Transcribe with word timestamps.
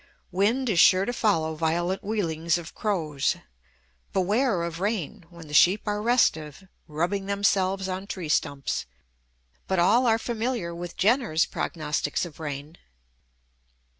Wind 0.31 0.67
is 0.67 0.79
sure 0.79 1.05
to 1.05 1.13
follow 1.13 1.53
violent 1.53 2.03
wheelings 2.03 2.57
of 2.57 2.73
crows. 2.73 3.35
"Beware 4.13 4.63
of 4.63 4.79
rain" 4.79 5.25
when 5.29 5.47
the 5.47 5.53
sheep 5.53 5.83
are 5.87 6.01
restive, 6.01 6.67
rubbing 6.87 7.27
themselves 7.27 7.87
on 7.87 8.07
tree 8.07 8.27
stumps. 8.29 8.87
But 9.67 9.77
all 9.77 10.07
are 10.07 10.17
familiar 10.17 10.73
with 10.73 10.97
Jenner's 10.97 11.45
prognostics 11.45 12.25
of 12.25 12.39
rain. 12.39 12.79